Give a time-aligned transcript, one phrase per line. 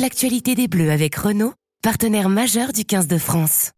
[0.00, 3.70] l'actualité des Bleus avec Renault, partenaire majeur du 15 de France.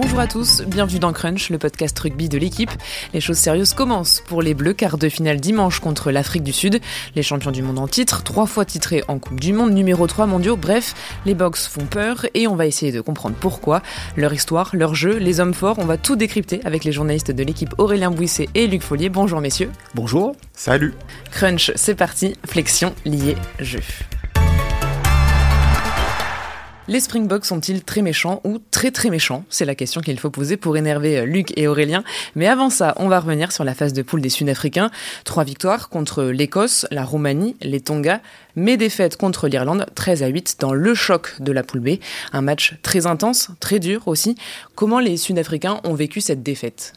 [0.00, 2.70] Bonjour à tous, bienvenue dans Crunch, le podcast rugby de l'équipe.
[3.14, 6.78] Les choses sérieuses commencent pour les Bleus, quart de finale dimanche contre l'Afrique du Sud.
[7.16, 10.26] Les champions du monde en titre, trois fois titrés en Coupe du Monde, numéro 3
[10.26, 10.94] mondiaux, bref,
[11.26, 13.82] les box font peur et on va essayer de comprendre pourquoi.
[14.16, 17.42] Leur histoire, leur jeu, les hommes forts, on va tout décrypter avec les journalistes de
[17.42, 19.08] l'équipe Aurélien Bouisset et Luc Follier.
[19.08, 19.72] Bonjour messieurs.
[19.96, 20.36] Bonjour.
[20.52, 20.94] Salut.
[21.32, 23.80] Crunch, c'est parti, flexion, lié, jeu.
[26.88, 29.44] Les Springboks sont-ils très méchants ou très très méchants?
[29.50, 32.02] C'est la question qu'il faut poser pour énerver euh, Luc et Aurélien.
[32.34, 34.90] Mais avant ça, on va revenir sur la phase de poule des Sud-Africains.
[35.24, 38.22] Trois victoires contre l'Écosse, la Roumanie, les Tonga,
[38.56, 41.88] mais défaites contre l'Irlande, 13 à 8 dans le choc de la poule B.
[42.32, 44.36] Un match très intense, très dur aussi.
[44.74, 46.94] Comment les Sud-Africains ont vécu cette défaite?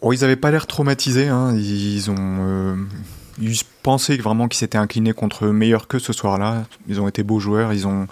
[0.00, 1.28] Oh, Ils n'avaient pas l'air traumatisés.
[1.28, 1.54] Hein.
[1.54, 2.16] Ils ont...
[2.16, 2.76] Euh,
[3.42, 6.64] ils pensaient vraiment qu'ils s'étaient inclinés contre meilleurs que ce soir-là.
[6.88, 8.08] Ils ont été beaux joueurs, ils ont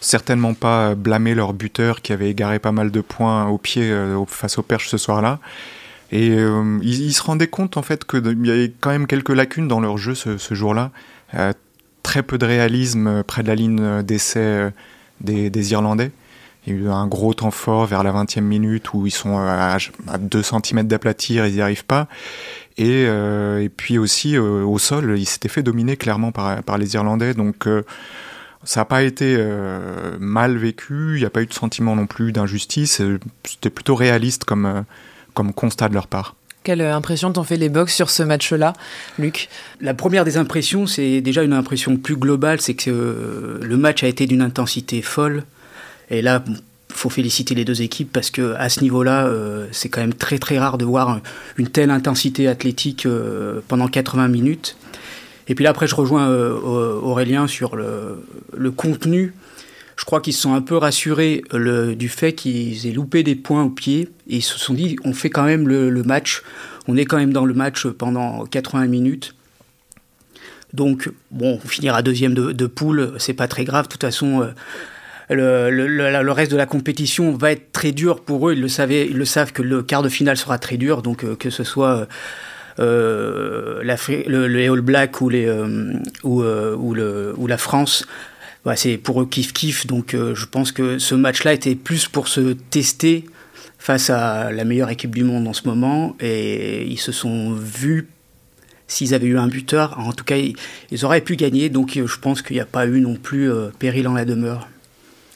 [0.00, 4.24] certainement pas blâmer leur buteur qui avait égaré pas mal de points au pied euh,
[4.26, 5.38] face aux perches ce soir-là.
[6.10, 9.68] Et euh, ils, se rendaient compte en fait qu'il y avait quand même quelques lacunes
[9.68, 10.90] dans leur jeu ce, jour-là.
[11.34, 11.52] Euh,
[12.02, 14.70] très peu de réalisme près de la ligne d'essai
[15.20, 16.10] des, Irlandais.
[16.66, 19.38] Il y a eu un gros temps fort vers la 20e minute où ils sont
[19.38, 19.76] à,
[20.18, 22.08] 2 cm d'aplatir, ils n'y arrivent pas.
[22.76, 27.34] Et, et puis aussi au sol, ils s'étaient fait dominer clairement par, par les Irlandais.
[27.34, 27.68] Donc
[28.64, 32.06] ça n'a pas été euh, mal vécu, il n'y a pas eu de sentiment non
[32.06, 34.82] plus d'injustice, euh, c'était plutôt réaliste comme, euh,
[35.34, 36.36] comme constat de leur part.
[36.62, 38.74] Quelle impression t'ont fait les box sur ce match-là,
[39.18, 39.48] Luc?
[39.80, 44.08] La première des impressions, c'est déjà une impression plus globale, c'est que le match a
[44.08, 45.44] été d'une intensité folle.
[46.10, 46.56] Et là, il
[46.90, 49.32] faut féliciter les deux équipes parce que à ce niveau-là,
[49.72, 51.20] c'est quand même très très rare de voir
[51.56, 53.08] une telle intensité athlétique
[53.68, 54.76] pendant 80 minutes.
[55.50, 56.54] Et puis là, après, je rejoins euh,
[57.02, 59.34] Aurélien sur le, contenu.
[59.96, 63.64] Je crois qu'ils se sont un peu rassurés du fait qu'ils aient loupé des points
[63.64, 64.08] au pied.
[64.28, 66.44] Et ils se sont dit, on fait quand même le, match.
[66.86, 69.34] On est quand même dans le match pendant 80 minutes.
[70.72, 73.86] Donc, bon, on finira deuxième de, de poule, c'est pas très grave.
[73.86, 74.42] De toute façon,
[75.32, 78.52] euh, le, le, reste de la compétition va être très dur pour eux.
[78.52, 81.02] Ils le, savaient, ils le savent que le quart de finale sera très dur.
[81.02, 82.06] Donc, euh, que ce soit
[82.78, 85.94] euh, le, le, All Black ou, les, euh,
[86.24, 88.06] euh, la France,
[88.64, 89.86] bah, c'est pour eux kiff kiff.
[89.86, 93.24] Donc je pense que ce match-là était plus pour se tester
[93.78, 96.16] face à la meilleure équipe du monde en ce moment.
[96.20, 98.08] Et ils se sont vus
[98.86, 101.68] s'ils avaient eu un buteur, en tout cas, ils, auraient pu gagner.
[101.68, 103.48] Donc, je pense qu'il n'y a pas eu non plus
[103.78, 104.68] péril en la demeure.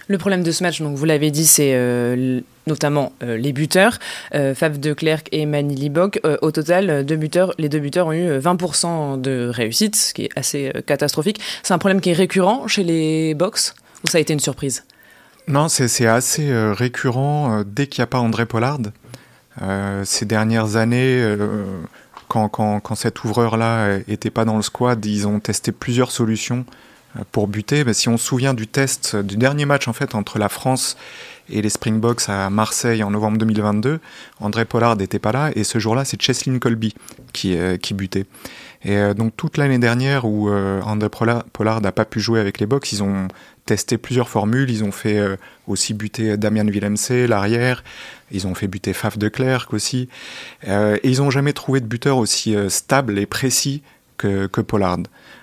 [0.09, 3.99] Le problème de ce match, donc vous l'avez dit, c'est euh, notamment euh, les buteurs,
[4.35, 6.21] euh, Fab de Klerk et Manili Bok.
[6.43, 10.31] au total, deux buteurs, les deux buteurs ont eu 20% de réussite, ce qui est
[10.37, 11.41] assez catastrophique.
[11.63, 14.85] C'est un problème qui est récurrent chez les box ou ça a été une surprise?
[15.49, 18.81] Non, c'est assez récurrent dès qu'il n'y a pas André Pollard.
[20.05, 21.37] ces dernières années,
[22.29, 26.65] quand, quand, quand, cet ouvreur-là n'était pas dans le squad, ils ont testé plusieurs solutions
[27.33, 27.85] pour buter.
[27.93, 30.97] si on se souvient du test du dernier match en fait entre la France
[31.51, 34.01] et les Springboks à Marseille en novembre 2022,
[34.41, 36.95] André Pollard n'était pas là et ce jour-là c'est Cheslin Colby
[37.33, 38.27] qui, euh, qui butait.
[38.83, 42.61] Et euh, donc toute l'année dernière où euh, André Pollard n'a pas pu jouer avec
[42.61, 43.29] les Box, ils ont
[43.67, 45.19] testé plusieurs formules, ils ont fait
[45.67, 47.83] aussi buter Damien Willemse, l'arrière,
[48.31, 50.11] ils ont fait buter Faf de Klerk aussi,
[50.67, 53.83] et ils n'ont jamais trouvé de buteur aussi stable et précis
[54.17, 54.99] que, Pollard.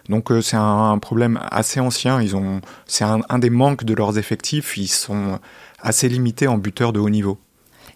[0.10, 2.22] Donc euh, c'est un, problème assez ancien.
[2.22, 4.78] Ils ont, c'est un, des manques de leurs effectifs.
[4.78, 5.40] Ils sont
[5.80, 7.38] assez limités en buteurs de haut niveau.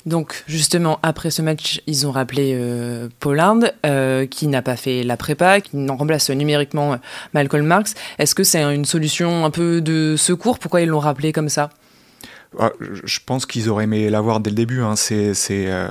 [0.05, 5.03] Donc justement, après ce match, ils ont rappelé euh, Pollard, euh, qui n'a pas fait
[5.03, 6.97] la prépa, qui n'en remplace numériquement
[7.33, 7.95] Malcolm Marx.
[8.19, 10.59] Est-ce que c'est une solution un peu de secours?
[10.59, 11.69] Pourquoi ils l'ont rappelé comme ça?
[13.03, 14.81] Je pense qu'ils auraient aimé l'avoir dès le début.
[14.81, 14.95] Hein.
[14.95, 15.87] C'est euh,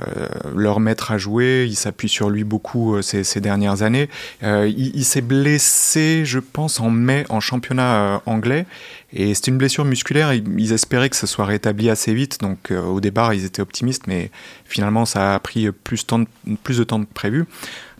[0.55, 1.65] leur maître à jouer.
[1.67, 4.09] Il s'appuie sur lui beaucoup euh, ces, dernières années.
[4.43, 8.65] Euh, il, s'est blessé, je pense, en mai en championnat anglais.
[9.13, 10.33] Et c'était une blessure musculaire.
[10.33, 12.39] Ils, espéraient que ça soit rétabli assez vite.
[12.41, 14.31] Donc au départ, ils étaient optimistes, mais
[14.65, 17.45] finalement, ça a pris plus de temps que prévu.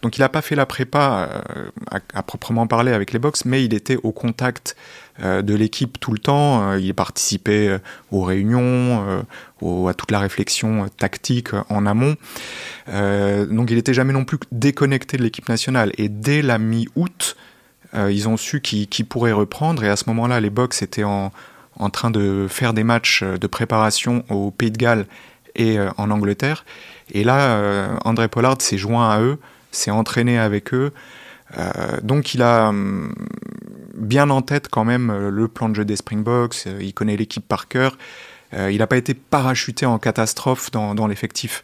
[0.06, 1.42] Donc il n'a pas fait la prépa
[1.90, 4.76] à, proprement parler avec les box, mais il était au contact
[5.20, 6.70] euh, de l'équipe tout le temps.
[6.70, 7.80] Euh, il participait euh,
[8.12, 9.26] aux réunions,
[9.64, 12.16] à toute la réflexion tactique en amont.
[12.88, 15.92] donc il n'était jamais non plus déconnecté de l'équipe nationale.
[15.98, 17.36] Et dès la mi-août,
[17.96, 19.84] ils ont su qu'il pourrait reprendre.
[19.84, 21.32] Et à ce moment-là, les Box étaient en,
[21.80, 25.08] en train de faire des matchs de préparation au Pays de Galles
[25.56, 26.64] et en Angleterre.
[27.12, 29.40] Et là, André Pollard s'est joint à eux,
[29.76, 30.92] s'est entraîné avec eux.
[32.02, 33.14] donc il a hum,
[33.96, 37.68] bien en tête quand même le plan de jeu des Springboks, il connaît l'équipe par
[37.68, 37.98] cœur,
[38.54, 41.64] il n'a pas été parachuté en catastrophe dans, dans l'effectif.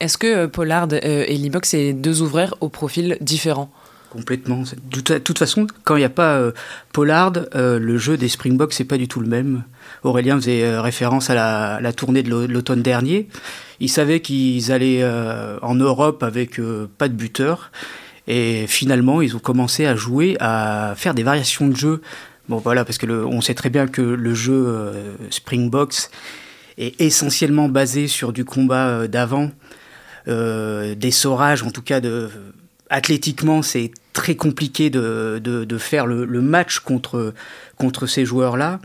[0.00, 3.70] Est-ce que Pollard et Libox, c'est deux ouvriers au profil différent?
[4.14, 4.62] Complètement.
[4.92, 6.52] De toute façon, quand il n'y a pas euh,
[6.92, 9.64] Pollard, euh, le jeu des Springboks, c'est pas du tout le même.
[10.04, 13.28] Aurélien faisait euh, référence à la, tournée de l'automne dernier.
[13.80, 15.04] Ils savaient qu'ils allaient
[15.62, 16.60] en Europe avec
[16.96, 17.72] pas de buteur.
[18.28, 22.00] Et finalement, ils ont commencé à jouer, à faire des variations de jeu.
[22.48, 24.92] Bon, voilà, parce que on sait très bien que le jeu
[25.30, 26.08] Springboks
[26.78, 29.50] est essentiellement basé sur du combat d'avant,
[30.28, 32.30] des saurages, en tout cas de
[32.90, 37.34] athlétiquement, c'est très compliqué de, de, faire le, match contre,
[37.76, 38.80] contre ces joueurs-là.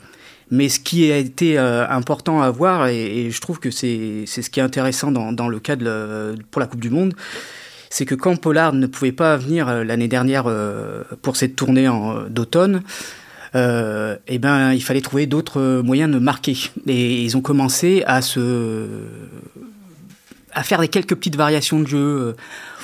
[0.52, 4.50] Mais ce qui a été euh, important à voir, et, je trouve que c'est ce
[4.50, 7.14] qui est intéressant dans, dans le cas de pour la Coupe du Monde,
[7.92, 11.88] c'est que quand Pollard ne pouvait pas venir euh, l'année dernière euh, pour cette tournée
[12.30, 12.82] d'automne,
[13.54, 16.58] eh ben, il fallait trouver d'autres moyens de marquer.
[16.88, 18.88] Et ils ont commencé à se
[20.52, 22.36] à faire des quelques petites variations de jeu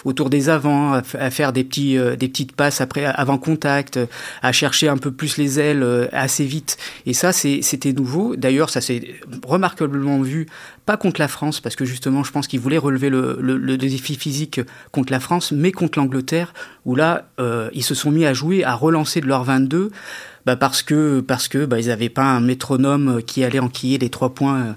[0.06, 4.00] autour des avants, à, faire des, petits, euh, des petites passes après avant contact,
[4.42, 6.78] à chercher un peu plus les ailes euh, assez vite.
[7.06, 8.36] Et ça, c'était nouveau.
[8.36, 9.16] D'ailleurs, ça s'est
[9.46, 10.48] remarquablement vu,
[10.86, 14.16] pas contre la France, parce que justement, je pense qu'ils voulaient relever le, le, défi
[14.16, 14.62] physique
[14.92, 16.54] contre la France, mais contre l'Angleterre,
[16.86, 19.92] où là, euh, ils se sont mis à jouer, à relancer de leur 22.
[20.46, 24.12] Bah parce que parce que bah, ils n'avaient pas un métronome qui allait enquiller les
[24.12, 24.76] trois points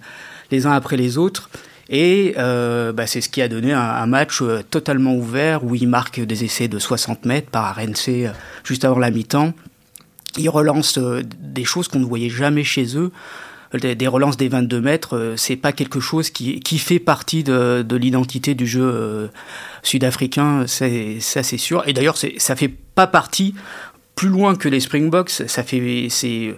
[0.50, 1.50] les uns après les autres.
[1.88, 5.88] Et euh, bah, c'est ce qui a donné un, match euh, totalement ouvert où ils
[5.88, 8.28] marquent des essais de 60 mètres par RNC euh,
[8.64, 9.54] juste avant la mi-temps.
[10.36, 13.10] Ils relancent des choses qu'on ne voyait jamais chez eux.
[13.74, 17.96] Des, relances des 22 mètres, c'est pas quelque chose qui, qui fait partie de, de
[17.96, 19.30] l'identité du jeu
[19.82, 20.86] sud-africain, ça
[21.42, 21.82] c'est sûr.
[21.86, 23.54] Et d'ailleurs, ça fait pas partie
[24.14, 25.30] plus loin que les Springboks.
[25.30, 26.56] Ça fait, c'est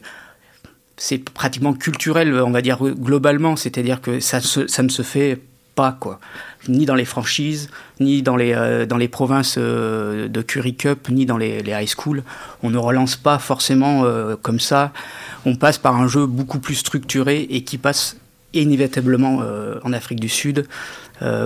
[1.00, 4.38] c'est pratiquement culturel, on va dire globalement, c'est-à-dire que ça,
[4.82, 5.40] ne se fait
[5.74, 6.20] pas, quoi.
[6.68, 7.70] Ni dans les franchises,
[8.00, 11.72] ni dans les, euh, dans les provinces euh, de Curry Cup, ni dans les, les
[11.72, 12.22] high schools.
[12.62, 14.92] On ne relance pas forcément euh, comme ça.
[15.46, 18.18] On passe par un jeu beaucoup plus structuré et qui passe
[18.52, 19.42] inévitablement
[19.84, 20.66] en Afrique du Sud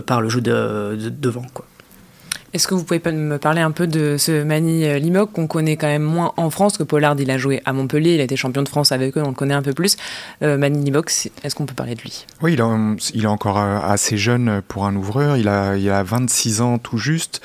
[0.07, 1.67] par le jeu de, de devant, quoi.
[2.55, 5.77] Est-ce que vous pouvez me parler un peu de ce Mani euh, Limoc qu'on connaît
[5.77, 7.17] quand même moins en France que Pollard?
[7.19, 9.35] Il a joué à Montpellier, il a été champion de France avec eux, on le
[9.35, 9.97] connaît un peu plus.
[10.43, 11.11] Euh, Mani Limoc,
[11.43, 12.27] est-ce qu'on peut parler de lui?
[12.43, 12.53] Oui,
[13.13, 16.79] il, est encore euh, assez jeune pour un ouvreur, il a, il a 26 ans
[16.79, 17.41] tout juste.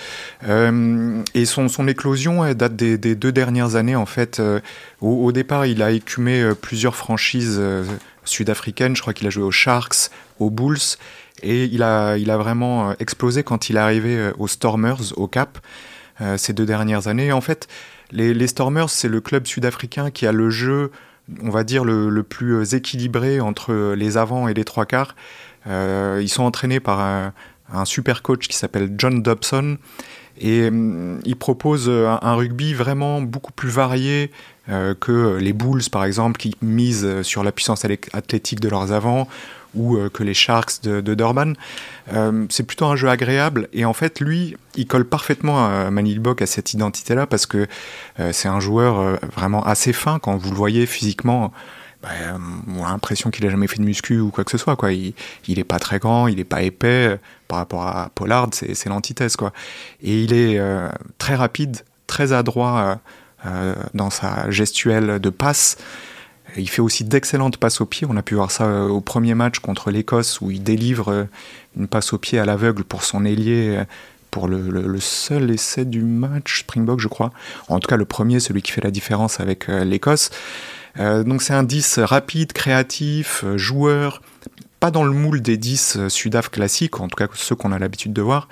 [0.48, 4.40] et son, éclosion date des, deux dernières années en fait.
[5.02, 7.60] Au, départ, il a écumé plusieurs franchises
[8.26, 10.78] sud-africaines, je crois qu'il a joué aux Sharks, aux Bulls.
[11.44, 15.18] Et il a, il a vraiment euh, explosé quand il est arrivé euh, aux Stormers,
[15.18, 15.60] au Cap,
[16.22, 17.32] euh, ces deux dernières années.
[17.32, 17.68] en fait,
[18.12, 20.92] les, Stormers, c'est le club sud-africain qui a le jeu,
[21.44, 25.16] on va dire, le, plus équilibré entre les avants et les trois quarts.
[25.68, 29.78] ils sont entraînés par un, super coach qui s'appelle John Dobson.
[30.42, 34.32] Et hum, il propose un, rugby vraiment beaucoup plus varié
[34.68, 39.28] que les Bulls, par exemple, qui misent sur la puissance athlétique de leurs avants,
[39.76, 41.54] ou euh, que les Sharks de, Durban.
[42.14, 46.42] Euh, c'est plutôt un jeu agréable et en fait lui il colle parfaitement à Manilbok
[46.42, 47.68] à cette identité là parce que
[48.20, 50.20] euh, c'est un joueur vraiment assez fin.
[50.20, 51.52] Quand vous le voyez physiquement
[52.02, 52.10] bah,
[52.74, 55.14] on a l'impression qu'il a jamais fait de muscu ou quoi que ce soit il,
[55.50, 59.36] il est pas très grand il est pas épais par rapport à Pollard c'est l'antithèse
[60.02, 60.62] et il est
[61.18, 63.00] très rapide très adroit
[63.94, 65.78] dans sa gestuelle de passe
[66.58, 68.08] il fait aussi d'excellentes passes au pied.
[68.10, 71.24] On a pu voir ça euh, au premier match contre l'Écosse où il délivre euh,
[71.78, 73.84] une passe au pied à l'aveugle pour son ailier euh,
[74.32, 77.32] pour le, seul essai du match, Springbok je crois.
[77.68, 80.30] En tout cas le premier, celui qui fait la différence avec l'Écosse.
[81.00, 84.22] donc c'est un 10 rapide, créatif, joueur,
[84.80, 88.14] pas dans le moule des 10 Sudaf classiques, en tout cas ceux qu'on a l'habitude
[88.14, 88.50] de voir.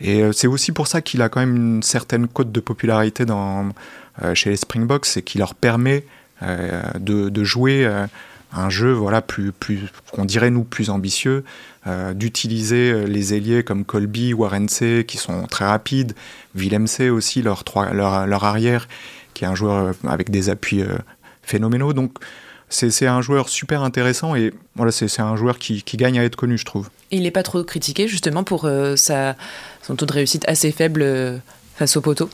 [0.00, 3.24] Et c'est aussi pour ça qu'il a quand même une certaine cote de popularité
[4.34, 6.04] chez les Springboks, c'est qu'il leur permet
[6.42, 8.06] euh, de, jouer euh,
[8.52, 9.52] un jeu voilà plus,
[10.12, 11.44] qu'on dirait nous plus ambitieux,
[11.86, 16.14] euh, d'utiliser les ailiers comme Colby ou RNC qui sont très rapides,
[16.54, 18.88] Villemc aussi leur, trois, leur, leur, arrière
[19.34, 20.84] qui est un joueur avec des appuis
[21.42, 21.92] phénoménaux.
[21.92, 22.18] Donc
[22.68, 26.36] c'est un joueur super intéressant et voilà c'est un joueur qui, qui, gagne à être
[26.36, 26.88] connu je trouve.
[27.10, 29.36] il n'est pas trop critiqué justement pour sa,
[29.82, 31.40] son taux de réussite assez faible
[31.76, 32.30] face au poteau?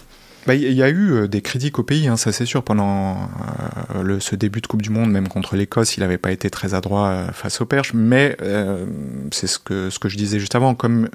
[0.48, 3.18] Bah, il y a eu euh, des critiques au pays, hein, ça c'est sûr, pendant
[3.94, 6.72] euh, ce début de Coupe du Monde, même contre l'Écosse, il n'avait pas été très
[6.72, 8.34] adroit euh, face aux perches, mais
[9.30, 11.10] c'est ce que je disais juste avant, comme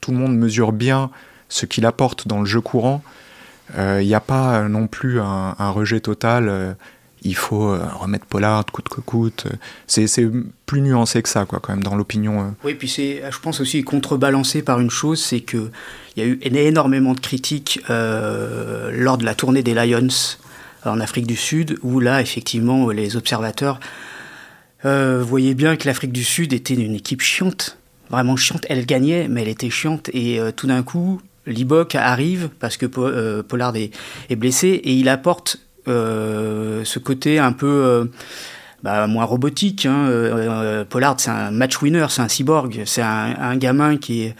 [0.00, 1.12] tout le monde mesure bien
[1.48, 3.04] ce qu'il apporte dans le jeu courant,
[3.78, 6.76] il n'y a pas non plus un, rejet total.
[7.22, 9.46] Il faut remettre Pollard coûte que coûte.
[9.86, 10.06] C'est
[10.66, 12.54] plus nuancé que ça, quoi, quand même, dans l'opinion.
[12.64, 15.70] Oui, puis c'est, je pense aussi contrebalancé par une chose, c'est que
[16.16, 20.36] il y a eu énormément de critiques lors de la tournée des Lions
[20.84, 23.78] en Afrique du Sud, où là, effectivement, les observateurs
[24.84, 27.78] euh, voyaient bien que l'Afrique du Sud était une équipe chiante,
[28.10, 28.66] vraiment chiante.
[28.68, 30.10] Elle gagnait, mais elle était chiante.
[30.12, 33.90] Et euh, tout d'un coup, Libok arrive parce que euh, Pollard est,
[34.36, 38.08] blessé et il apporte ce côté un peu
[38.82, 39.86] bah, moins robotique.
[39.86, 40.84] Hein.
[40.88, 44.32] Pollard, c'est un match winner, c'est un cyborg, c'est un, gamin qui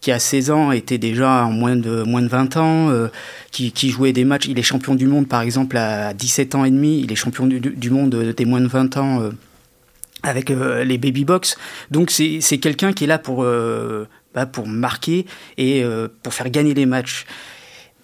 [0.00, 3.08] qui à 16 ans était déjà en moins de, moins de 20 ans, euh,
[3.50, 4.46] qui, jouait des matchs.
[4.46, 7.00] Il est champion du monde, par exemple, à 17 ans et demi.
[7.00, 9.30] Il est champion du, monde des moins de 20 ans euh,
[10.22, 11.56] avec euh, les baby box.
[11.90, 13.44] Donc c'est quelqu'un qui est là pour,
[14.34, 15.26] bah, pour marquer
[15.58, 15.84] et
[16.22, 17.26] pour faire gagner les matchs.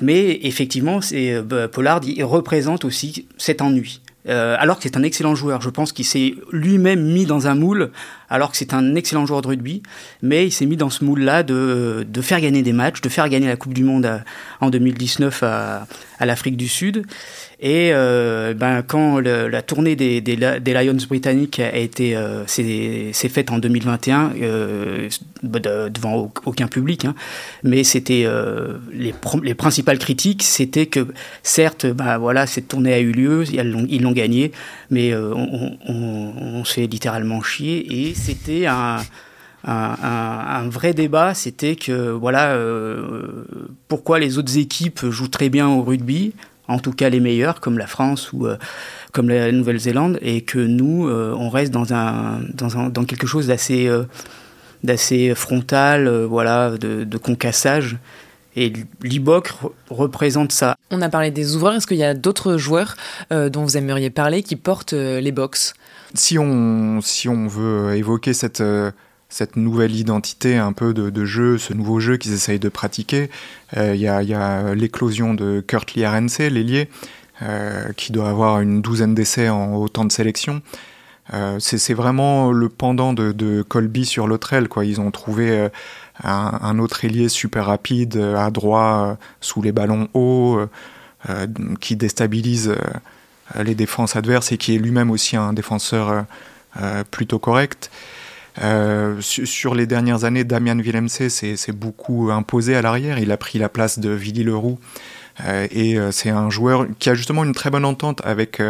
[0.01, 4.01] Mais effectivement, c'est bah, Pollard, il représente aussi cet ennui.
[4.27, 5.63] alors que c'est un excellent joueur.
[5.63, 7.91] Je pense qu'il s'est lui-même mis dans un moule
[8.29, 9.83] alors que c'est un excellent joueur de rugby,
[10.23, 13.29] mais il s'est mis dans ce moule-là de, de, faire gagner des matchs, de faire
[13.29, 14.23] gagner la Coupe du Monde
[14.61, 15.87] en 2019 à,
[16.19, 17.07] à l'Afrique du Sud.
[17.59, 23.29] Et euh, ben, quand la tournée des, des, des, Lions britanniques a été euh, s'est
[23.31, 25.09] faite en 2021 euh,
[25.89, 27.15] devant aucun public, hein,
[27.63, 31.07] mais c'était euh, les, les, principales critiques, c'était que
[31.43, 34.53] certes, ben, voilà, cette tournée a eu lieu, ils l'ont gagné,
[34.91, 38.99] mais euh, on, on, on, se fait littéralement chier et c'était un,
[40.69, 43.45] vrai débat, c'était que voilà euh,
[43.89, 46.33] pourquoi les autres équipes jouent très bien au rugby,
[46.69, 48.57] en tout cas les meilleures comme la France ou euh,
[49.13, 53.47] comme la Nouvelle-Zélande, et que nous euh, on reste dans quelque chose
[54.83, 57.97] d'assez frontal, voilà, de, concassage.
[58.57, 58.73] Et
[59.03, 59.49] l'IBOC
[59.91, 60.77] représente ça.
[60.91, 61.75] On a parlé des ouvreurs.
[61.75, 62.97] Est-ce qu'il y a d'autres joueurs
[63.31, 65.75] dont vous aimeriez parler qui portent les box?
[66.15, 68.91] Si on, si on veut évoquer cette, euh,
[69.29, 73.29] cette nouvelle identité un peu de, jeu, ce nouveau jeu qu'ils essayent de pratiquer,
[73.77, 76.89] euh, il y a, l'éclosion de Kurt Lee RNC, l'ailier,
[77.43, 80.13] euh, qui doit avoir une douzaine d'essais en autant de
[81.31, 81.77] sélection.
[81.79, 84.69] c'est vraiment le pendant de, Colby sur l'autre aile.
[84.69, 84.85] Quoi.
[84.85, 85.69] Ils ont trouvé
[86.23, 90.61] un, autre ailier super rapide, à droit, sous les ballons hauts,
[91.81, 92.75] qui déstabilise
[93.55, 96.23] euh, les défenses adverses et qui est lui-même aussi un défenseur euh,
[96.81, 97.91] euh, plutôt correct.
[99.21, 103.19] sur les dernières années, Damian Willemse s'est beaucoup imposé à l'arrière.
[103.19, 104.79] Il a pris la place de Willy Leroux.
[105.47, 108.63] et c'est un joueur qui a justement une très bonne entente avec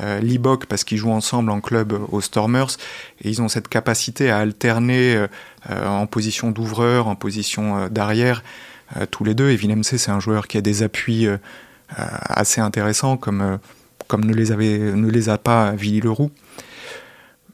[0.00, 2.76] euh, parce qu'ils jouent ensemble en club aux Stormers.
[3.22, 5.26] Et ils ont cette capacité à alterner
[5.68, 8.42] en position d'ouvreur, en position d'arrière,
[9.10, 9.50] tous les deux.
[9.50, 11.28] Et Willemse, c'est un joueur qui a des appuis
[11.88, 13.58] assez intéressants comme
[14.12, 16.30] comme ne les, avait, ne les a pas Villy Leroux.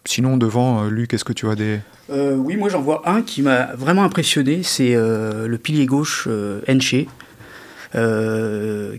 [0.05, 1.79] Sinon, devant, euh, Luc, est-ce que tu as des...
[2.11, 6.27] Euh, oui, moi j'en vois un qui m'a vraiment impressionné, c'est euh, le pilier gauche
[6.67, 7.05] Enche,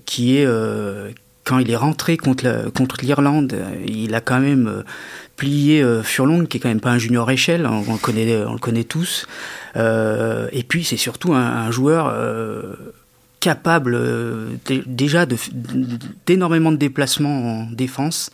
[0.05, 0.47] qui est,
[1.49, 3.55] quand il est rentré contre, contre l'Irlande,
[3.87, 4.83] il a quand même
[5.35, 8.59] plié Furlong, qui est quand même pas un junior échelle, on, le, connaît, on le
[8.59, 9.25] connaît tous.
[9.75, 12.13] et puis c'est surtout un, joueur
[13.39, 14.49] capable euh,
[14.85, 15.25] déjà
[16.25, 18.31] d'énormément de, déplacements en défense.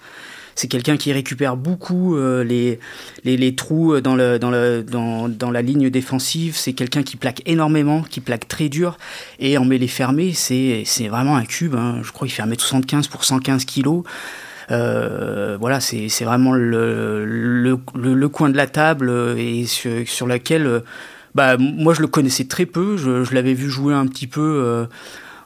[0.55, 2.79] C'est quelqu'un qui récupère beaucoup euh, les,
[3.23, 6.55] les, trous dans, le, dans, le, dans, dans la ligne défensive.
[6.55, 8.97] C'est quelqu'un qui plaque énormément, qui plaque très dur.
[9.39, 11.75] Et en mêlée fermée, c'est vraiment un cube.
[11.75, 11.99] Hein.
[12.03, 14.03] Je crois qu'il fait 1m75 pour 115 kilos.
[14.71, 20.81] Euh, voilà, c'est vraiment le, le, le, coin de la table et sur, sur laquelle
[21.35, 22.95] bah, moi, je le connaissais très peu.
[22.95, 24.61] Je, l'avais vu jouer un petit peu.
[24.63, 24.85] Euh,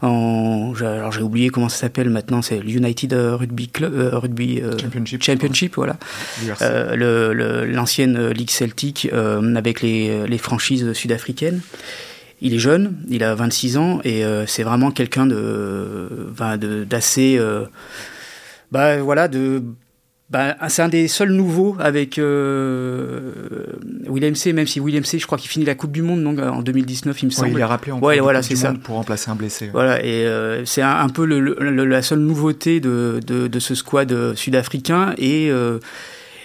[0.02, 4.78] en, alors j'ai oublié comment ça s'appelle maintenant, c'est l'United Rugby Club, euh, Rugby euh,
[4.78, 5.98] Championship, Championship, voilà,
[7.66, 11.62] l'ancienne Ligue Celtique avec les, les franchises sud-africaines.
[12.42, 16.32] Il est jeune, il a 26 ans et c'est vraiment quelqu'un de,
[16.86, 17.38] d'assez,
[18.72, 19.62] bah voilà, de
[20.30, 23.32] bah, c'est un des seuls nouveaux avec euh,
[24.08, 24.54] William C.
[24.54, 25.18] Même si William C.
[25.18, 27.50] Je crois qu'il finit la Coupe du Monde donc, en 2019, il me semble.
[27.52, 29.70] il est rappelé en ouais, voilà, Coupe du Monde pour remplacer un blessé.
[29.74, 34.36] Voilà, et euh, c'est un, peu le, la seule nouveauté de, de, de ce squad
[34.36, 35.80] sud-africain et euh,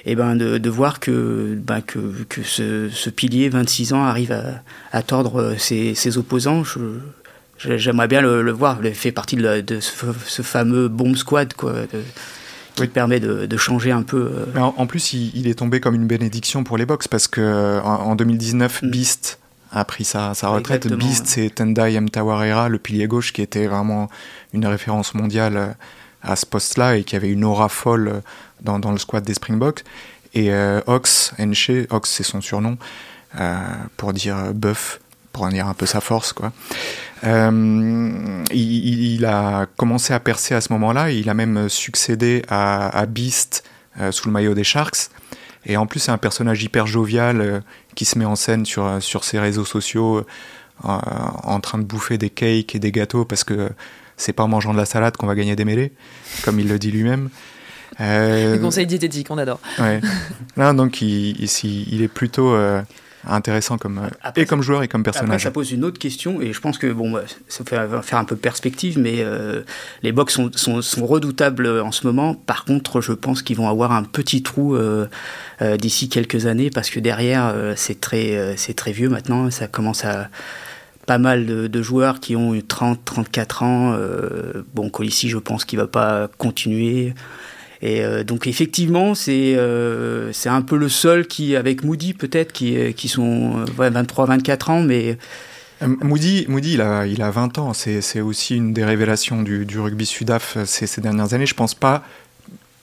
[0.06, 1.98] et ben de, de voir que, ben que,
[2.28, 4.62] que ce, ce, pilier 26 ans arrive à,
[4.92, 6.62] à tordre ses, ses opposants.
[7.56, 8.78] J'aimerais bien le, le, voir.
[8.84, 9.92] Il fait partie de, de ce,
[10.26, 11.72] ce, fameux bomb squad quoi.
[12.76, 14.46] De, qui permet de, changer un peu.
[14.56, 14.60] Euh.
[14.60, 18.82] En, plus, il, est tombé comme une bénédiction pour les box parce que en, 2019,
[18.82, 18.90] mm.
[18.90, 19.38] Beast
[19.72, 20.86] a pris sa, retraite.
[20.92, 24.08] Beast, c'est Tendai Mtawarera, le pilier gauche, qui était vraiment
[24.52, 25.76] une référence mondiale
[26.22, 28.22] à ce poste-là et qui avait une aura folle
[28.62, 29.84] dans, le squad des Springboks.
[30.34, 30.50] Et
[30.86, 32.76] Ox, Enche, Ox c'est son surnom,
[33.96, 35.00] pour dire bœuf,
[35.34, 36.52] pour en dire un peu sa force, quoi.
[37.24, 41.10] Euh, il, a commencé à percer à ce moment-là.
[41.10, 43.64] Il a même succédé à, Beast
[44.00, 45.10] euh, sous le maillot des Sharks.
[45.66, 47.60] Et en plus, c'est un personnage hyper jovial euh,
[47.94, 50.24] qui se met en scène sur, sur ses réseaux sociaux
[50.82, 53.70] en train de bouffer des cakes et des gâteaux parce que
[54.16, 55.92] c'est pas en mangeant de la salade qu'on va gagner des mêlées,
[56.44, 57.30] comme il le dit lui-même.
[58.00, 59.60] Euh, conseil diététique, on adore.
[59.78, 60.00] Ouais.
[60.74, 62.56] donc il, il, est plutôt
[63.28, 65.42] intéressant comme, euh, et comme joueur et comme personnage.
[65.42, 68.24] ça pose une autre question, et je pense que bon, bah, ça fait faire un
[68.24, 69.62] peu perspective, mais euh,
[70.02, 72.34] les box sont, sont, redoutables en ce moment.
[72.34, 75.06] Par contre, je pense qu'ils vont avoir un petit trou euh,
[75.78, 79.50] d'ici quelques années, parce que derrière, c'est très, c'est très vieux maintenant.
[79.50, 80.28] Ça commence à
[81.06, 83.98] pas mal de, joueurs qui ont eu 30, 34 ans.
[84.74, 87.14] bon, Colissi, je pense qu'il va pas continuer.
[87.84, 92.50] Et euh, donc effectivement, c'est euh, c'est un peu le seul qui, avec Moody peut-être,
[92.50, 95.18] qui, euh, qui sont 23-24 ans, mais...
[95.82, 99.78] Moody, Moody il, a, il a 20 ans, c'est aussi une des révélations du, du
[99.78, 101.44] rugby sudaf ces, ces dernières années.
[101.44, 102.04] Je pense pas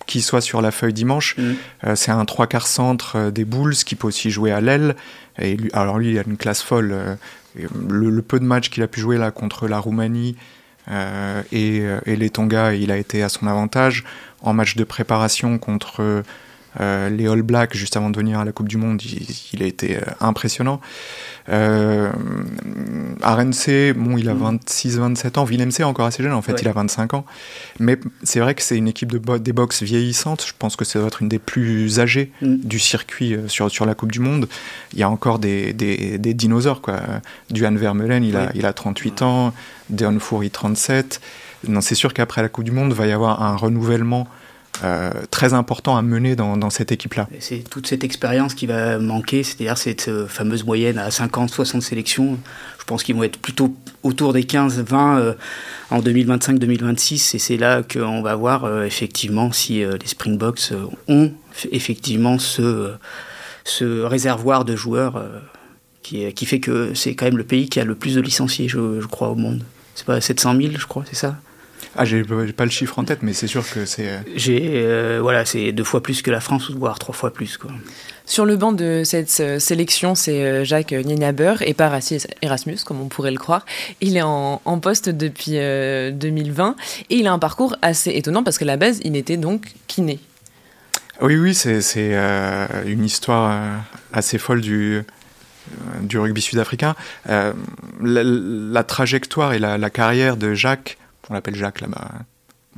[0.05, 1.36] qu'il soit sur la feuille dimanche.
[1.38, 1.96] Mm.
[1.96, 4.96] c'est un trois quarts centre des Bulls qui peut aussi jouer à l'aile.
[5.39, 7.17] Et lui, alors lui, il a une classe folle.
[7.55, 10.36] Le, le, peu de matchs qu'il a pu jouer là contre la Roumanie
[10.89, 14.03] et, et, les Tonga, il a été à son avantage
[14.41, 16.23] en match de préparation contre
[16.80, 19.01] euh, les All Blacks juste avant de venir à la Coupe du Monde,
[19.54, 20.80] il, a été euh, impressionnant.
[21.50, 22.12] Euh,
[23.22, 25.44] RNC, bon, il a 26-27 ans.
[25.44, 27.25] Willem est encore assez jeune, en fait, il a 25 ans.
[27.80, 30.46] Mais c'est vrai que c'est une équipe de des box vieillissante.
[30.48, 32.58] Je pense que ça doit être une des plus âgées mm.
[32.58, 34.48] du circuit euh, sur, sur la Coupe du Monde.
[34.94, 37.01] Il y a encore des, des, des dinosaures, quoi.
[37.50, 39.54] Duane Vermeulen, il, a, il a 38 ans.
[39.90, 41.20] Deon Foury, 37.
[41.68, 44.28] Non, c'est sûr qu'après la Coupe du Monde, va y avoir un renouvellement
[45.29, 47.27] très important à mener dans, cette équipe-là.
[47.39, 52.37] C'est toute cette expérience qui va manquer, c'est-à-dire cette euh, fameuse moyenne à 50-60 sélections.
[52.79, 55.33] Je pense qu'ils vont être plutôt autour des 15-20 euh,
[55.89, 60.74] en 2025-2026, et c'est là qu'on va voir effectivement si les Springboks
[61.07, 61.31] ont
[61.72, 62.96] effectivement ce,
[64.03, 65.24] réservoir de joueurs
[66.01, 69.05] qui, fait que c'est quand même le pays qui a le plus de licenciés, je
[69.07, 69.63] crois, au monde.
[69.96, 71.35] C'est pas 700 000, je crois, c'est ça?
[71.98, 74.08] Ah, j'ai pas le chiffre en tête, mais c'est sûr que c'est.
[74.08, 77.58] Euh, j'ai euh, voilà, c'est deux fois plus que la France, voire trois fois plus
[77.58, 77.72] quoi.
[78.25, 82.00] Sur le banc de cette euh, sélection, c'est Jacques Nienaber et pas
[82.42, 83.66] Erasmus, comme on pourrait le croire.
[84.00, 86.75] Il est en, poste depuis 2020
[87.10, 90.20] et il a un parcours assez étonnant parce qu'à la base, il était donc kiné.
[91.22, 92.16] Oui, oui, c'est
[92.86, 93.82] une histoire
[94.14, 95.01] assez folle du,
[96.01, 96.96] du rugby sud-africain.
[97.27, 100.98] la, trajectoire et la, la, carrière de Jacques
[101.31, 102.09] on l'appelle Jacques là-bas.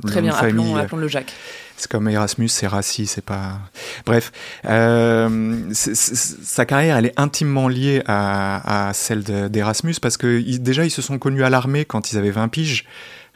[0.02, 1.32] Très bien, appelons, le Jacques.
[1.76, 3.58] C'est comme Erasmus, c'est Rassi, c'est pas.
[4.06, 4.32] Bref,
[4.64, 11.02] euh, sa carrière, elle est intimement liée à, celle d'Erasmus parce que déjà, ils se
[11.02, 12.86] sont connus à l'armée quand ils avaient 20 piges,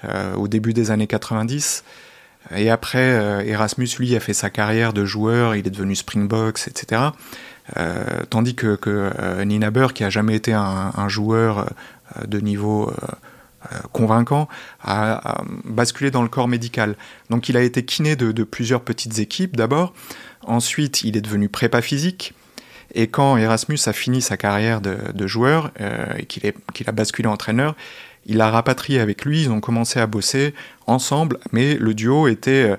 [0.05, 1.85] euh, au début des années 90.
[2.57, 6.67] Et après, euh, Erasmus, lui, a fait sa carrière de joueur, il est devenu Springboks,
[6.67, 7.03] etc.
[8.31, 11.71] tandis que, que Nina Burr, qui a jamais été un, un joueur
[12.27, 12.93] de niveau
[13.93, 14.49] convaincant
[14.83, 16.97] à, basculer dans le corps médical.
[17.31, 19.93] Donc il a été kiné de, plusieurs petites équipes d'abord,
[20.47, 22.35] ensuite il est devenu prépa physique,
[22.95, 27.77] et quand Erasmus a fini sa carrière de, joueur euh, et qu'il a basculé entraîneur,
[28.27, 30.55] il l'a rapatrié avec lui, ils ont commencé à bosser
[30.87, 32.77] ensemble, mais le duo était euh,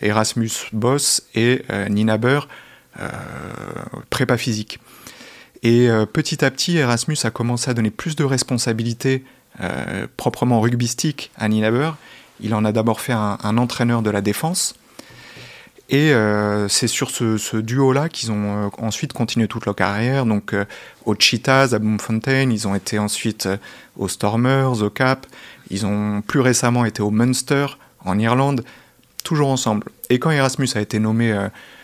[0.00, 2.46] Erasmus boss et Nina Burr
[4.08, 4.78] prépa physique.
[5.62, 9.24] Et petit à petit, Erasmus a commencé à donner plus de responsabilités
[9.60, 11.90] euh, proprement rugbystique à Ninaber.
[12.40, 14.74] Il en a d'abord fait un, entraîneur de la défense.
[15.90, 20.24] Et euh, c'est sur ce, duo-là qu'ils ont euh, ensuite continué toute leur carrière.
[20.24, 20.54] Donc
[21.04, 23.48] aux Cheetahs, à Bloemfontein, ils ont été ensuite
[23.96, 25.26] aux Stormers, au Cap.
[25.68, 27.66] Ils ont plus récemment été au Munster,
[28.04, 28.64] en Irlande,
[29.24, 29.84] toujours ensemble.
[30.08, 31.36] Et quand Erasmus a été nommé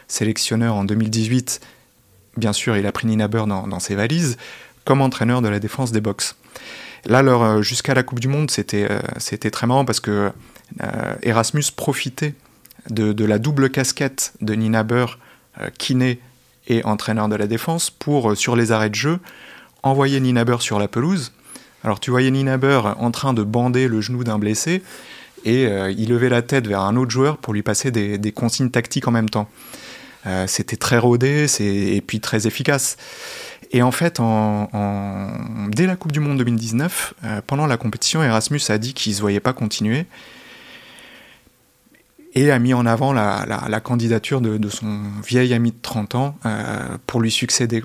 [0.09, 1.61] sélectionneur en 2018,
[2.37, 4.39] bien sûr, il a pris Ninaber dans, dans ses valises
[4.87, 6.37] comme entraîneur de la défense des box.
[7.05, 10.33] Là, euh, jusqu'à la Coupe du Monde, c'était euh, c'était très marrant parce que
[10.83, 12.35] euh, Erasmus profitait
[12.91, 15.19] de, la double casquette de Nina Burr,
[15.77, 16.21] kiné
[16.69, 19.19] et entraîneur de la défense, pour, sur les arrêts de jeu,
[19.83, 21.33] envoyer Nina Burr sur la pelouse.
[21.83, 24.83] Alors tu voyais Nina Burr en train de bander le genou d'un blessé,
[25.45, 29.09] et il levait la tête vers un autre joueur pour lui passer des, consignes tactiques
[29.09, 29.49] en même temps.
[30.47, 32.97] C'était très rodé et puis très efficace.
[33.73, 34.69] Et en fait, en,
[35.69, 37.15] dès la Coupe du Monde 2019,
[37.47, 40.07] pendant la compétition, Erasmus a dit qu'il ne se voyait pas continuer
[42.35, 46.39] et a mis en avant la, candidature de, son vieil ami de 30 ans
[47.07, 47.83] pour lui succéder.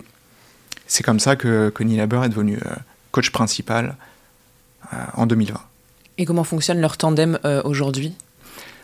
[0.88, 2.60] C'est comme ça que, que est devenu
[3.12, 3.96] coach principal
[5.16, 5.60] en 2020.
[6.18, 8.14] Et comment fonctionne leur tandem aujourd'hui?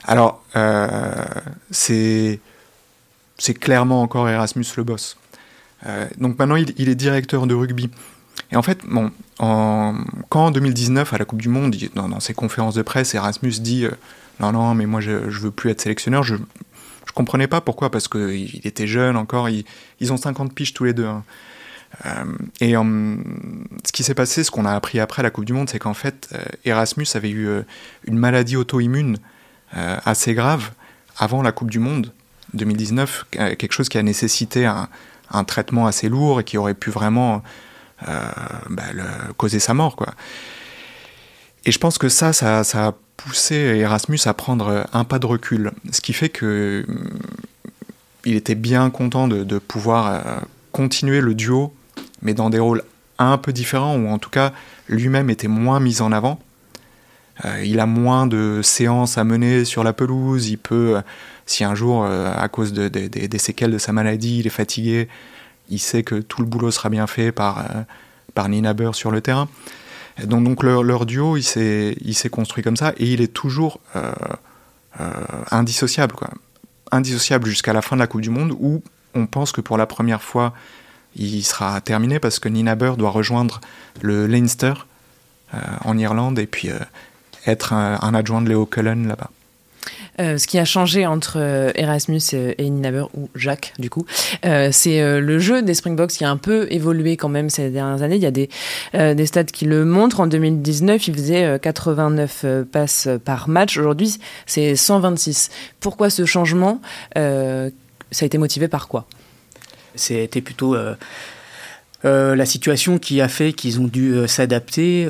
[0.07, 1.25] Alors, euh,
[1.69, 2.39] c'est
[3.59, 5.17] clairement encore Erasmus le boss.
[5.85, 7.89] Euh, donc maintenant, il, est directeur de rugby.
[8.51, 12.75] Et en fait, bon, quand en 2019, à la Coupe du Monde, dans, ses conférences
[12.75, 13.91] de presse, Erasmus dit euh,
[14.39, 16.23] Non, non, mais moi, je, ne veux plus être sélectionneur.
[16.23, 16.35] Je,
[17.05, 19.49] je comprenais pas pourquoi, parce qu'il était jeune encore.
[19.49, 21.05] ils ont 50 piges tous les deux.
[21.05, 21.23] Hein.
[22.59, 25.79] et ce qui s'est passé, ce qu'on a appris après la Coupe du Monde, c'est
[25.79, 26.29] qu'en fait,
[26.65, 27.47] Erasmus avait eu
[28.05, 29.17] une maladie auto-immune
[29.75, 30.71] euh, assez grave
[31.17, 32.13] avant la Coupe du Monde
[32.53, 34.87] 2019, euh, quelque chose qui a nécessité un,
[35.43, 37.43] traitement assez lourd et qui aurait pu vraiment
[38.07, 38.29] euh,
[38.69, 38.83] bah,
[39.37, 39.95] causer sa mort.
[41.65, 45.71] Et je pense que ça, ça, a poussé Erasmus à prendre un pas de recul,
[45.91, 46.85] ce qui fait que
[48.25, 51.73] il était bien content de, pouvoir continuer le duo,
[52.21, 52.83] mais dans des rôles
[53.19, 54.53] un peu différents, ou en tout cas
[54.87, 56.39] lui-même était moins mis en avant.
[57.45, 60.49] Euh, il a moins de séances à mener sur la pelouse.
[60.49, 61.01] Il peut,
[61.45, 65.07] si un jour, euh, à cause des séquelles de sa maladie, il est fatigué,
[65.69, 67.83] il sait que tout le boulot sera bien fait par, euh,
[68.33, 69.47] par Nina sur le terrain.
[70.23, 73.79] Donc, donc leur, duo, il s'est construit comme ça et il est toujours
[75.51, 76.15] indissociable.
[76.15, 76.29] Quoi.
[76.91, 78.81] Indissociable jusqu'à la fin de la Coupe du Monde où
[79.13, 80.53] on pense que pour la première fois,
[81.15, 83.61] il sera terminé parce que Nina doit rejoindre
[84.01, 84.73] le Leinster
[85.53, 86.71] en Irlande et puis
[87.47, 89.29] être un, adjoint de Léo Cullen là-bas.
[90.19, 94.05] Euh, ce qui a changé entre euh, Erasmus et Ninaber, ou Jacques du coup,
[94.45, 98.01] euh, c'est le jeu des Springboks qui a un peu évolué quand même ces dernières
[98.01, 98.15] années.
[98.15, 98.49] Il y a des,
[98.93, 100.19] des stats qui le montrent.
[100.19, 103.77] En 2019, il faisait 89 passes par match.
[103.77, 105.49] Aujourd'hui, c'est 126.
[105.79, 106.81] Pourquoi ce changement
[107.15, 109.05] Ça a été motivé par quoi?
[109.95, 110.75] C'était plutôt...
[112.03, 115.07] la situation qui a fait qu'ils ont dû s'adapter.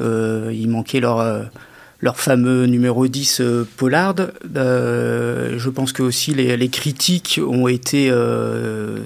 [0.52, 1.50] il manquait leur
[2.00, 4.16] leur fameux numéro 10 euh, Pollard.
[4.56, 9.00] Euh, je pense que aussi les, critiques ont été euh,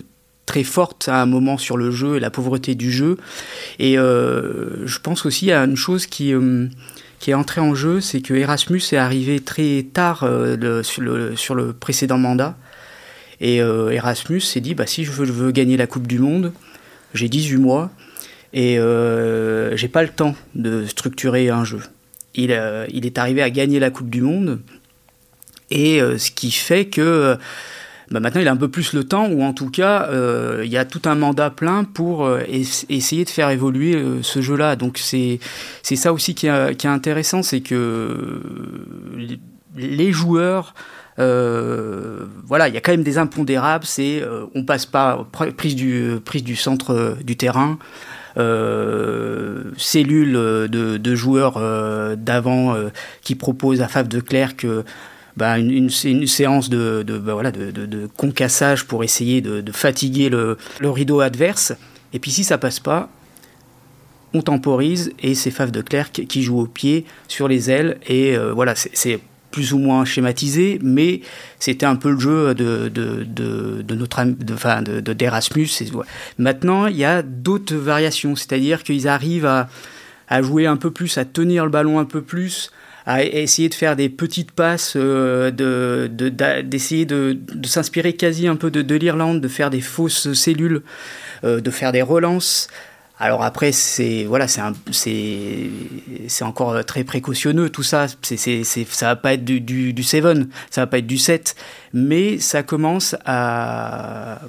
[0.45, 3.17] très fortes à un moment sur le jeu et la pauvreté du jeu.
[3.79, 6.33] Et je pense aussi à une chose qui
[7.19, 10.27] qui est entrée en jeu, c'est que Erasmus est arrivé très tard
[10.81, 12.57] sur, le, sur, le, précédent mandat.
[13.39, 16.51] Et Erasmus s'est dit, bah, si je veux, je veux, gagner la Coupe du Monde,
[17.13, 17.91] j'ai 18 mois
[18.53, 18.77] et
[19.75, 21.81] j'ai pas le temps de structurer un jeu.
[22.37, 24.59] Euh, il, est arrivé à gagner la Coupe du Monde.
[25.69, 27.37] Et euh, ce qui fait que
[28.09, 30.71] bah, maintenant il a un peu plus le temps, ou en tout cas euh, il
[30.71, 32.29] y a tout un mandat plein pour
[32.89, 34.75] essayer de faire évoluer ce jeu-là.
[34.75, 35.39] Donc c'est
[35.83, 38.41] ça aussi qui est, qui est intéressant, c'est que
[39.77, 40.73] les joueurs
[41.17, 43.85] voilà, il y a quand même des impondérables.
[43.85, 44.23] C'est
[44.55, 47.77] on passe pas prise du prise du centre du terrain,
[48.37, 50.67] euh, cellule de,
[50.97, 52.89] de joueurs euh, d'avant euh,
[53.21, 54.55] qui proposent à Fave de Clerc
[55.37, 61.73] bah, une, séance bah, de, concassage pour essayer de, fatiguer le, le, rideau adverse.
[62.13, 63.09] Et puis si ça passe pas,
[64.33, 67.97] on temporise et c'est Fave de Clerc qui joue au pied sur les ailes.
[68.07, 69.19] Et voilà, c'est
[69.51, 71.21] plus ou moins schématisé, mais
[71.59, 75.69] c'était un peu le jeu de, de, de, de notre de, de, d'Erasmus.
[76.37, 79.69] Maintenant, il y a d'autres variations, c'est-à-dire qu'ils arrivent à,
[80.27, 82.71] à jouer un peu plus, à tenir le ballon un peu plus,
[83.05, 86.07] à essayer de faire des petites passes, euh, de,
[86.61, 90.83] d'essayer de, de, s'inspirer quasi un peu de, de l'Irlande, de faire des fausses cellules,
[91.43, 92.67] euh, de faire des relances.
[93.23, 94.63] Alors après, c'est voilà, c'est
[96.41, 98.07] encore très précautionneux tout ça.
[98.23, 100.25] C'est c'est ça va pas être du, du, du 7,
[100.71, 101.55] ça va pas être du 7,
[101.93, 104.39] mais ça commence à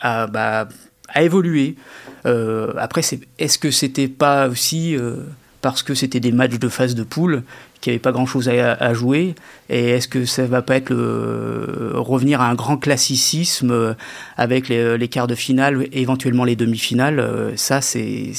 [0.00, 0.68] à, bah,
[1.08, 1.76] à évoluer.
[2.24, 3.02] Euh, après,
[3.38, 5.16] est-ce que c'était pas aussi euh,
[5.64, 7.42] parce que c'était des matchs de phase de poule
[7.80, 9.34] qui n'avait pas grand-chose à, jouer
[9.70, 13.94] Et est-ce que ça va pas être le, revenir à un grand classicisme euh,
[14.36, 18.32] avec les, quarts de finale, éventuellement les demi-finales euh, Ça, c'est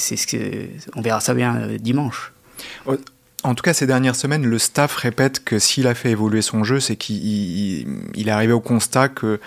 [0.96, 2.32] on verra ça bien euh, dimanche.
[3.44, 6.64] En tout cas, ces dernières semaines, le staff répète que s'il a fait évoluer son
[6.64, 9.40] jeu, c'est qu'il est arrivé au constat que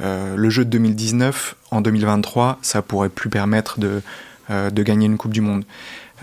[0.00, 5.40] le jeu de 2019 en 2023, ça pourrait plus permettre de gagner une Coupe du
[5.40, 5.64] Monde.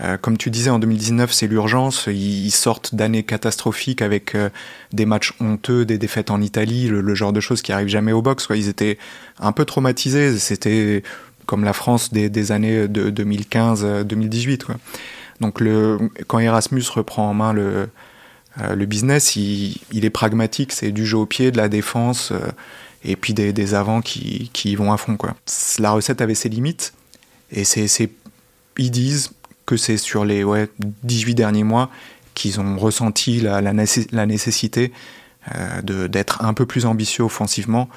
[0.00, 2.08] Euh, comme tu disais, en 2019, c'est l'urgence.
[2.08, 4.48] Ils, sortent d'années catastrophiques avec euh,
[4.92, 8.22] des matchs honteux, des défaites en Italie, le, genre de choses qui arrivent jamais au
[8.22, 8.48] box.
[8.54, 8.98] Ils étaient
[9.38, 10.38] un peu traumatisés.
[10.38, 11.02] C'était
[11.46, 14.66] comme la France des, années de 2015-2018.
[15.40, 21.18] Donc le, quand Erasmus reprend en main le, business, il, est pragmatique, c'est du jeu
[21.18, 22.32] au pied, de la défense,
[23.04, 25.18] et puis des, avants qui, qui, vont à fond.
[25.78, 26.94] La recette avait ses limites,
[27.50, 28.10] et c'est,
[28.78, 29.32] ils disent
[29.66, 30.68] que c'est sur les ouais,
[31.04, 31.90] 18 derniers mois
[32.34, 33.62] qu'ils ont ressenti la,
[34.26, 34.92] nécessité
[35.54, 37.88] euh, d'être un peu plus ambitieux offensivement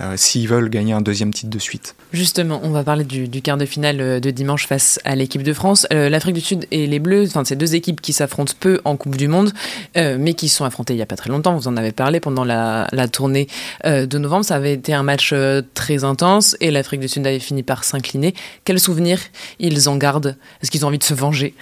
[0.00, 1.94] euh, s'ils veulent gagner un deuxième titre de suite.
[2.12, 5.52] Justement, on va parler du, quart de finale euh, de dimanche face à l'équipe de
[5.52, 5.86] France.
[5.90, 9.28] L'Afrique du Sud et les Bleus, enfin deux équipes qui s'affrontent peu en Coupe du
[9.28, 9.52] Monde,
[9.96, 11.56] mais qui se sont affrontées il n'y a pas très longtemps.
[11.56, 13.48] Vous en avez parlé pendant la, la tournée
[13.84, 14.44] de novembre.
[14.44, 15.34] Ça avait été un match
[15.74, 18.34] très intense et l'Afrique du Sud avait fini par s'incliner.
[18.64, 19.20] Quels souvenirs
[19.58, 20.36] ils en gardent?
[20.62, 21.54] Est-ce qu'ils ont envie de se venger?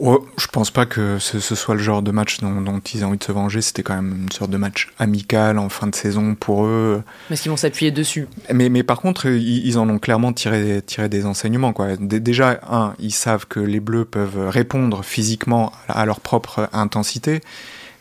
[0.00, 3.24] Je pense pas que ce, soit le genre de match dont, ils ont envie de
[3.24, 3.60] se venger.
[3.60, 7.02] C'était quand même une sorte de match amical en fin de saison pour eux.
[7.30, 8.26] Mais qu'ils vont s'appuyer dessus?
[8.52, 11.72] Mais, mais par contre, ils, en ont clairement tiré, tiré des enseignements.
[11.72, 11.96] Quoi.
[11.98, 17.40] déjà, un, ils savent que les Bleus peuvent répondre physiquement à leur propre intensité.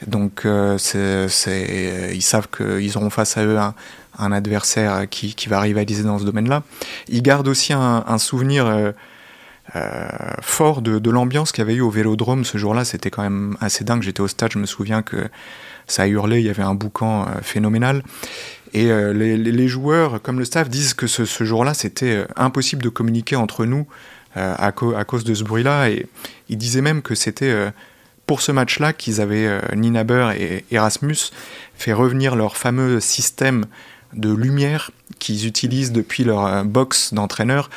[0.07, 5.59] Donc, euh, c'est, ils savent qu'ils auront face à eux un, adversaire qui, qui, va
[5.59, 6.63] rivaliser dans ce domaine-là.
[7.07, 8.65] Ils gardent aussi un, souvenir.
[8.65, 8.91] Euh,
[9.75, 10.07] euh,
[10.41, 12.83] fort de, l'ambiance qu'il y avait eu au Vélodrome ce jour-là.
[12.83, 14.01] C'était quand même assez dingue.
[14.01, 15.29] J'étais au stade, je me souviens que
[15.87, 18.03] ça hurlé, il y avait un boucan euh, phénoménal.
[18.73, 23.35] Et euh, les, joueurs, comme le staff, disent que ce, jour-là, c'était impossible de communiquer
[23.35, 23.85] entre nous
[24.35, 25.89] à, cause de ce bruit-là.
[25.89, 26.07] Et
[26.47, 27.53] ils disaient même que c'était
[28.27, 31.17] pour ce match-là qu'ils avaient, Nina Burr et Erasmus,
[31.75, 33.65] fait revenir leur fameux système
[34.13, 37.69] de lumière qu'ils utilisent depuis leur box d'entraîneur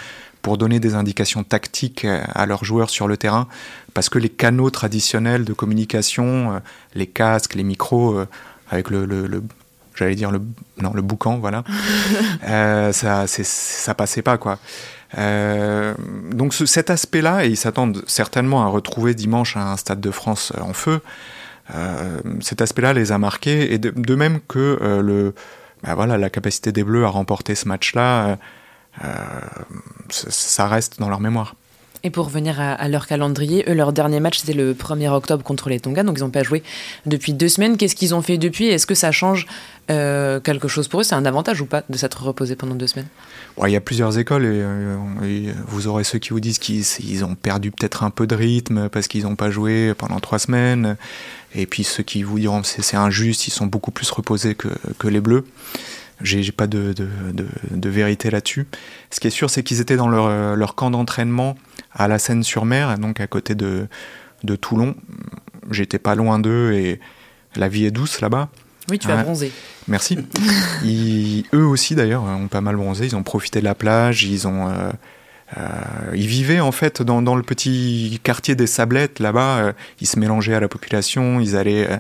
[0.44, 3.48] pour donner des indications tactiques euh, à leurs joueurs sur le terrain,
[3.94, 6.58] parce que les canaux traditionnels de communication, euh,
[6.94, 8.28] les casques, les micros, euh,
[8.70, 9.42] avec le, le,
[9.94, 10.42] j'allais dire le
[10.82, 11.62] non le boucan voilà
[12.92, 14.58] ça ça passait pas quoi.
[16.32, 20.52] Donc cet aspect là et ils s'attendent certainement à retrouver dimanche un stade de France
[20.60, 21.00] en feu
[22.40, 25.34] cet aspect là les a marqués et de, même que le
[25.84, 28.36] bah voilà la capacité des Bleus à remporter ce match là euh,
[30.08, 31.54] ça reste dans leur mémoire.
[32.06, 35.70] Et pour revenir à, leur calendrier, eux, leur dernier match, c'était le 1er octobre contre
[35.70, 36.62] les Tonga, donc ils n'ont pas joué
[37.06, 37.78] depuis deux semaines.
[37.78, 38.66] Qu'est-ce qu'ils ont fait depuis?
[38.66, 39.46] Est-ce que ça change
[39.90, 41.02] euh, quelque chose pour eux?
[41.02, 43.08] C'est un avantage ou pas de s'être reposé pendant deux semaines?
[43.64, 47.36] Il y a plusieurs écoles euh, et, vous aurez ceux qui vous disent qu'ils ont
[47.36, 50.98] perdu peut-être un peu de rythme parce qu'ils n'ont pas joué pendant trois semaines.
[51.54, 55.08] Et puis ceux qui vous diront c'est injuste, ils sont beaucoup plus reposés que, que
[55.08, 55.46] les Bleus.
[56.20, 57.08] J'ai pas de, de,
[57.70, 58.66] de, vérité là-dessus.
[59.10, 61.56] Ce qui est sûr, c'est qu'ils étaient dans leur, euh, leur camp d'entraînement
[61.92, 63.88] à la Seine-sur-Mer, donc à côté de,
[64.44, 64.94] de Toulon.
[65.70, 67.00] J'étais pas loin d'eux et
[67.56, 68.48] la vie est douce là-bas.
[68.90, 69.50] Oui, tu as bronzé.
[69.88, 70.18] Merci.
[71.54, 73.06] eux aussi, d'ailleurs, ont pas mal bronzé.
[73.06, 74.24] Ils ont profité de la plage.
[74.24, 74.68] Ils ont.
[74.68, 74.90] Euh,
[75.58, 75.70] euh,
[76.14, 79.72] ils vivaient en fait dans, dans, le petit quartier des Sablettes là-bas.
[80.00, 81.40] ils se mélangeaient à la population.
[81.40, 81.98] Ils allaient euh,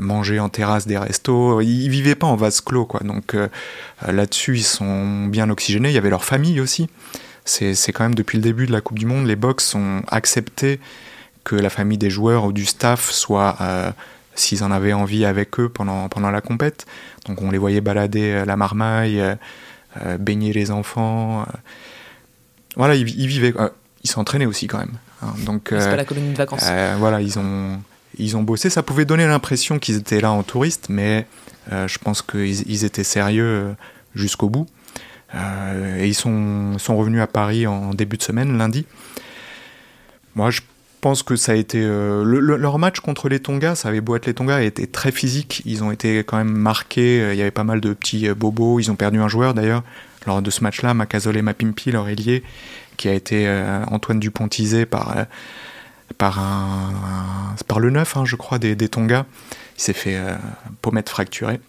[0.00, 1.60] manger en terrasse des restos.
[1.60, 3.00] Ils, vivaient pas en vase clos, quoi.
[3.00, 3.48] Donc euh,
[4.06, 5.90] là-dessus, ils sont bien oxygénés.
[5.90, 6.88] Il y avait leur famille aussi.
[7.44, 10.78] C'est quand même depuis le début de la Coupe du Monde, les box ont accepté
[11.42, 13.90] que la famille des joueurs ou du staff soit, euh,
[14.36, 16.86] s'ils en avaient envie, avec eux pendant, pendant la compète.
[17.26, 19.20] Donc on les voyait balader la marmaille,
[20.20, 21.44] baigner les enfants.
[22.76, 23.54] voilà, ils, vivaient,
[24.04, 24.98] ils s'entraînaient aussi quand même.
[25.22, 25.34] Hein.
[25.44, 26.70] donc c'est pas la colonie de vacances.
[26.98, 27.80] voilà, ils ont
[28.18, 28.70] ils ont bossé.
[28.70, 31.26] Ça pouvait donner l'impression qu'ils étaient là en touriste, mais
[31.70, 33.72] euh, je pense qu'ils étaient sérieux euh,
[34.14, 34.66] jusqu'au bout.
[35.34, 38.86] Euh, et ils sont, sont, revenus à Paris en début de semaine, lundi.
[40.34, 40.60] Moi, je
[41.00, 41.80] pense que ça a été.
[41.80, 45.62] leur match contre les Tonga, ça avait beau être les Tonga, a été très physique.
[45.64, 47.32] Ils ont été quand même marqués.
[47.32, 48.78] Il y avait pas mal de petits bobos.
[48.78, 49.82] Ils ont perdu un joueur d'ailleurs
[50.26, 52.44] lors de ce match-là, Macazole Mapimpi, leur ailier,
[52.96, 53.48] qui a été
[53.88, 55.26] Antoine Dupontisé par
[56.12, 59.26] par, un, par le neuf, hein, je crois, des, des Tonga.
[59.76, 60.34] Il s'est fait euh,
[60.80, 61.60] pommette fracturée.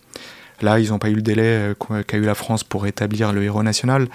[0.62, 3.44] Là, ils n'ont pas eu le délai euh, qu'a eu la France pour établir le
[3.44, 4.08] héros national.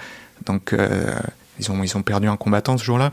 [0.45, 1.13] Donc, euh,
[1.59, 3.11] ils, ont, ils ont perdu un combattant ce jour-là.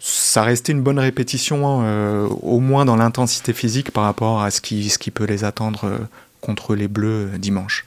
[0.00, 4.60] Ça restait une bonne répétition, hein, au moins dans l'intensité physique par rapport à ce
[4.60, 5.98] qui, ce qui peut les attendre
[6.40, 7.84] contre les Bleus dimanche.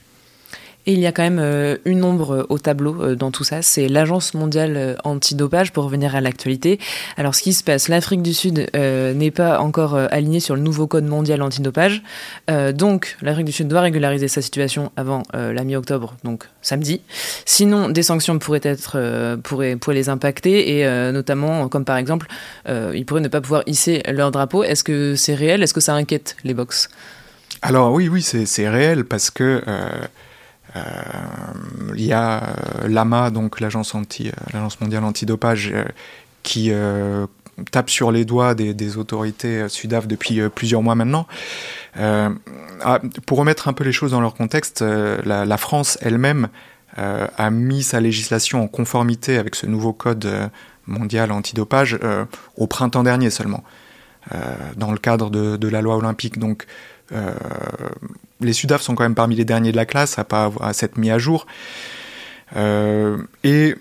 [0.84, 3.44] Et il y a quand même euh, une ombre euh, au tableau euh, dans tout
[3.44, 6.80] ça, c'est l'Agence mondiale antidopage pour revenir à l'actualité.
[7.16, 10.86] Alors ce qui se passe, l'Afrique du Sud n'est pas encore alignée sur le nouveau
[10.86, 12.02] code mondial antidopage.
[12.74, 17.00] donc l'Afrique du Sud doit régulariser sa situation avant la mi-octobre, donc samedi.
[17.44, 22.26] Sinon, des sanctions pourraient, être, pourraient, pourraient les impacter, et notamment comme par exemple,
[22.68, 24.64] ils pourraient ne pas pouvoir hisser leur drapeau.
[24.64, 25.62] Est-ce que c'est réel?
[25.62, 26.88] Est-ce que ça inquiète les box?
[27.62, 29.62] Alors oui, oui, c'est réel parce que...
[30.74, 32.54] il y a
[32.86, 33.94] l'AMA, donc l'agence
[34.52, 35.74] l'agence mondiale antidopage,
[36.42, 36.72] qui
[37.70, 41.26] tape sur les doigts des, autorités sudaf depuis plusieurs mois maintenant.
[41.94, 46.48] Ah, pour remettre un peu les choses dans leur contexte, la, France elle-même
[46.96, 50.50] a mis sa législation en conformité avec ce nouveau code
[50.86, 52.24] mondial antidopage euh,
[52.56, 53.64] au printemps dernier seulement,
[54.34, 54.38] euh,
[54.76, 56.38] dans le cadre de, la loi olympique.
[56.38, 56.66] Donc euh,
[58.40, 60.96] les Sudaf sont quand même parmi les derniers de la classe à pas à s'être
[60.96, 61.46] mis à jour.
[62.56, 63.74] et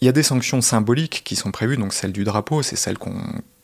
[0.00, 2.96] il y a des sanctions symboliques qui sont prévues, donc celle du drapeau, c'est celle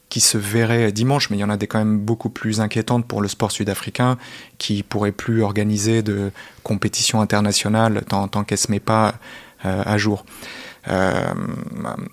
[0.09, 3.07] qui se verrait dimanche, mais il y en a des quand même beaucoup plus inquiétantes
[3.07, 4.19] pour le sport sud-africain,
[4.59, 6.31] qui pourrait plus organiser de
[6.63, 9.15] compétitions internationales tant, tant qu'elle se met pas
[9.63, 10.25] à jour.
[10.89, 11.35] Euh,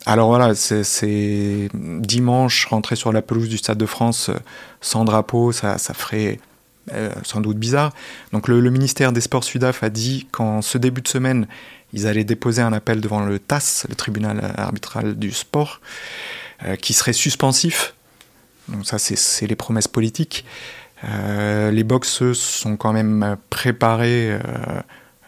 [0.06, 4.38] alors voilà, c'est dimanche, rentrer sur la pelouse du Stade de France euh,
[4.82, 6.40] sans drapeau, ça, ça ferait
[6.94, 7.94] euh, sans doute bizarre.
[8.32, 11.48] Donc le, ministère des Sports Sudaf a dit qu'en ce début de semaine,
[11.94, 15.80] ils allaient déposer un appel devant le TAS, le tribunal arbitral du sport,
[16.82, 17.94] qui serait suspensif.
[18.68, 20.46] Donc ça, c'est les promesses politiques.
[21.04, 24.38] les boxeuses sont quand même préparés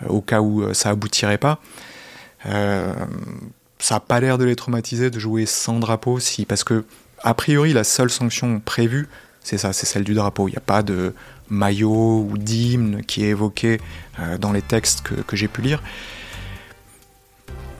[0.07, 1.61] au cas où ça aboutirait pas.
[2.45, 2.93] Euh,
[3.79, 6.85] ça n'a pas l'air de les traumatiser de jouer sans drapeau, si, parce que,
[7.23, 9.07] a priori, la seule sanction prévue,
[9.43, 10.47] c'est ça, c'est celle du drapeau.
[10.47, 11.13] Il n'y a pas de
[11.49, 13.79] maillot ou d'hymne qui est évoqué
[14.19, 15.81] euh, dans les textes que, j'ai pu lire.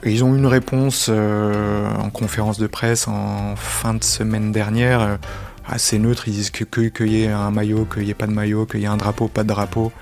[0.04, 5.18] ils ont eu une réponse euh, en conférence de presse en fin de semaine dernière,
[5.66, 6.28] assez neutre.
[6.28, 8.66] Ils disent qu'il que, que y ait un maillot, qu'il n'y ait pas de maillot,
[8.66, 9.92] qu'il y ait un drapeau, pas de drapeau.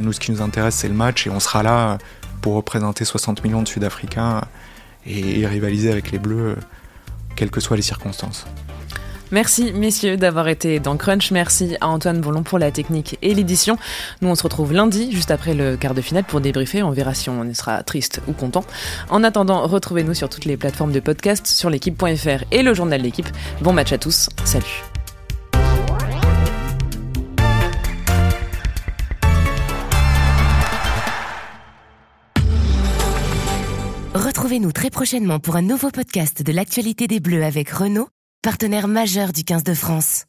[0.00, 1.98] nous, ce qui nous intéresse, c'est le match et on sera là
[2.40, 4.42] pour représenter 60 millions de Sud-Africains
[5.06, 6.56] et, rivaliser avec les Bleus,
[7.36, 8.46] quelles que soient les circonstances.
[9.30, 11.30] Merci messieurs d'avoir été dans Crunch.
[11.30, 13.78] Merci à Antoine Boulon pour la technique et l'édition.
[14.22, 16.82] Nous on se retrouve lundi, juste après le quart de finale, pour débriefer.
[16.82, 18.64] On verra si on sera triste ou content.
[19.08, 23.28] En attendant, retrouvez-nous sur toutes les plateformes de podcast, sur l'équipe.fr et le journal L'équipe.
[23.62, 24.28] Bon match à tous.
[24.44, 24.82] Salut.
[34.12, 38.08] Retrouvez-nous très prochainement pour un nouveau podcast de l'actualité des Bleus avec Renault,
[38.42, 40.24] partenaire majeur du 15 de France.